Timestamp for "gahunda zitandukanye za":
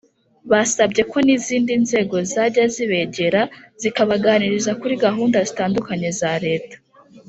5.05-6.33